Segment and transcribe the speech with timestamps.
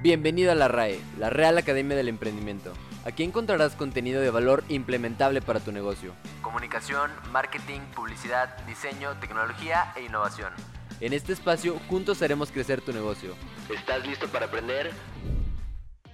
[0.00, 2.72] Bienvenido a la RAE, la Real Academia del Emprendimiento.
[3.04, 6.12] Aquí encontrarás contenido de valor implementable para tu negocio.
[6.40, 10.52] Comunicación, marketing, publicidad, diseño, tecnología e innovación.
[11.00, 13.34] En este espacio juntos haremos crecer tu negocio.
[13.74, 14.92] ¿Estás listo para aprender?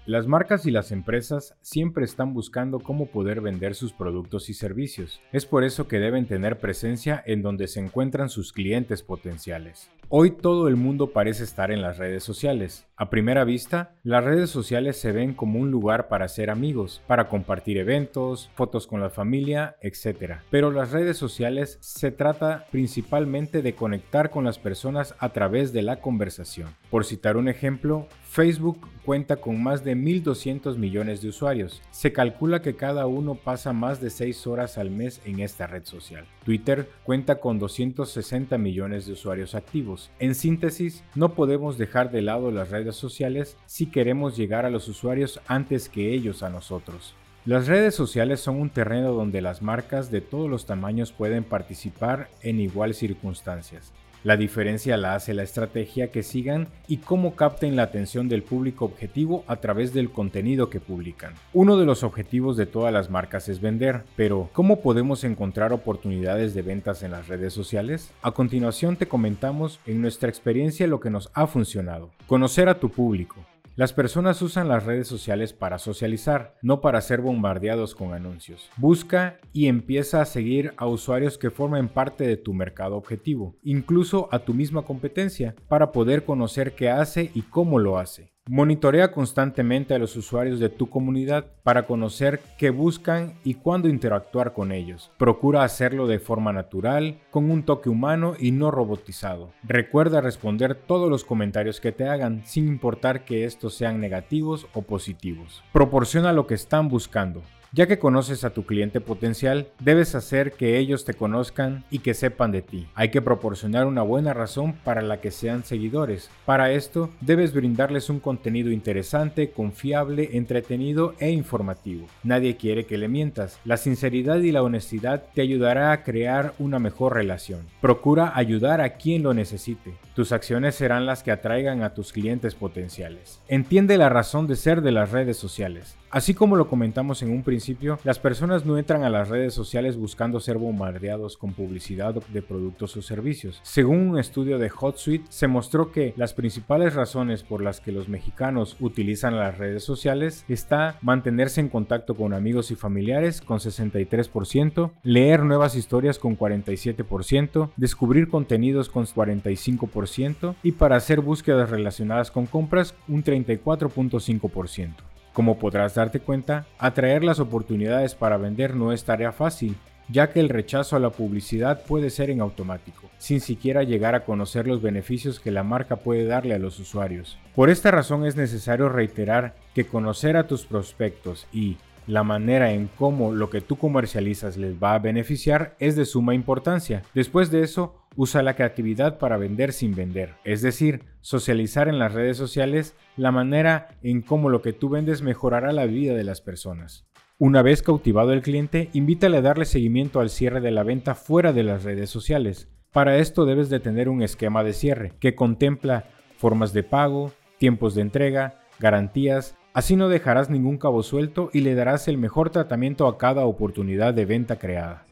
[0.07, 5.21] Las marcas y las empresas siempre están buscando cómo poder vender sus productos y servicios.
[5.31, 9.91] Es por eso que deben tener presencia en donde se encuentran sus clientes potenciales.
[10.17, 12.87] Hoy todo el mundo parece estar en las redes sociales.
[12.97, 17.27] A primera vista, las redes sociales se ven como un lugar para ser amigos, para
[17.27, 20.35] compartir eventos, fotos con la familia, etc.
[20.51, 25.83] Pero las redes sociales se trata principalmente de conectar con las personas a través de
[25.83, 26.69] la conversación.
[26.91, 31.83] Por citar un ejemplo, Facebook cuenta con más de 1.200 millones de usuarios.
[31.91, 35.85] Se calcula que cada uno pasa más de 6 horas al mes en esta red
[35.85, 36.25] social.
[36.45, 40.04] Twitter cuenta con 260 millones de usuarios activos.
[40.19, 44.89] En síntesis, no podemos dejar de lado las redes sociales si queremos llegar a los
[44.89, 47.15] usuarios antes que ellos a nosotros.
[47.47, 52.31] Las redes sociales son un terreno donde las marcas de todos los tamaños pueden participar
[52.41, 53.93] en iguales circunstancias.
[54.25, 58.87] La diferencia la hace la estrategia que sigan y cómo capten la atención del público
[58.87, 61.35] objetivo a través del contenido que publican.
[61.53, 66.55] Uno de los objetivos de todas las marcas es vender, pero ¿cómo podemos encontrar oportunidades
[66.55, 68.13] de ventas en las redes sociales?
[68.23, 72.09] A continuación te comentamos en nuestra experiencia lo que nos ha funcionado.
[72.27, 73.37] Conocer a tu público.
[73.77, 78.71] Las personas usan las redes sociales para socializar, no para ser bombardeados con anuncios.
[78.77, 84.29] Busca y empieza a seguir a usuarios que formen parte de tu mercado objetivo, incluso
[84.31, 88.34] a tu misma competencia, para poder conocer qué hace y cómo lo hace.
[88.47, 94.53] Monitorea constantemente a los usuarios de tu comunidad para conocer qué buscan y cuándo interactuar
[94.53, 95.11] con ellos.
[95.17, 99.51] Procura hacerlo de forma natural, con un toque humano y no robotizado.
[99.63, 104.83] Recuerda responder todos los comentarios que te hagan sin importar que estos sean negativos o
[104.83, 105.65] positivos.
[105.73, 107.41] Proporciona lo que están buscando.
[107.75, 112.15] Ya que conoces a tu cliente potencial, debes hacer que ellos te conozcan y que
[112.15, 112.87] sepan de ti.
[112.95, 116.31] Hay que proporcionar una buena razón para la que sean seguidores.
[116.47, 122.07] Para esto, debes brindarles un contenido interesante, confiable, entretenido e informativo.
[122.23, 123.59] Nadie quiere que le mientas.
[123.65, 127.63] La sinceridad y la honestidad te ayudará a crear una mejor relación.
[127.81, 129.95] Procura ayudar a quien lo necesite.
[130.15, 133.41] Tus acciones serán las que atraigan a tus clientes potenciales.
[133.49, 135.97] Entiende la razón de ser de las redes sociales.
[136.15, 139.97] Así como lo comentamos en un principio, las personas no entran a las redes sociales
[139.97, 143.59] buscando ser bombardeados con publicidad de productos o servicios.
[143.65, 148.09] Según un estudio de HotSuite, se mostró que las principales razones por las que los
[148.09, 154.93] mexicanos utilizan las redes sociales está mantenerse en contacto con amigos y familiares con 63%,
[155.03, 162.47] leer nuevas historias con 47%, descubrir contenidos con 45% y para hacer búsquedas relacionadas con
[162.47, 164.93] compras un 34.5%.
[165.35, 169.75] Como podrás darte cuenta, atraer las oportunidades para vender no es tarea fácil,
[170.09, 174.25] ya que el rechazo a la publicidad puede ser en automático, sin siquiera llegar a
[174.25, 177.37] conocer los beneficios que la marca puede darle a los usuarios.
[177.57, 182.89] Por esta razón es necesario reiterar que conocer a tus prospectos y la manera en
[182.97, 187.03] cómo lo que tú comercializas les va a beneficiar es de suma importancia.
[187.13, 192.13] Después de eso, usa la creatividad para vender sin vender, es decir, socializar en las
[192.13, 196.41] redes sociales la manera en cómo lo que tú vendes mejorará la vida de las
[196.41, 197.07] personas.
[197.39, 201.53] Una vez cautivado el cliente, invítale a darle seguimiento al cierre de la venta fuera
[201.53, 202.69] de las redes sociales.
[202.93, 206.05] Para esto debes de tener un esquema de cierre que contempla
[206.37, 211.75] formas de pago, tiempos de entrega, garantías, así no dejarás ningún cabo suelto y le
[211.75, 215.04] darás el mejor tratamiento a cada oportunidad de venta creada.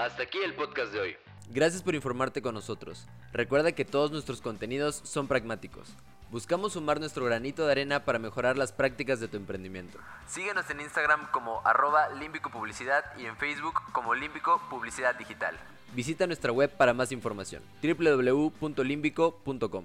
[0.00, 1.14] Hasta aquí el podcast de hoy.
[1.50, 3.06] Gracias por informarte con nosotros.
[3.34, 5.92] Recuerda que todos nuestros contenidos son pragmáticos.
[6.30, 9.98] Buscamos sumar nuestro granito de arena para mejorar las prácticas de tu emprendimiento.
[10.26, 15.54] Síguenos en Instagram como arroba límbico publicidad y en Facebook como límbico publicidad digital.
[15.92, 19.84] Visita nuestra web para más información www.limbico.com.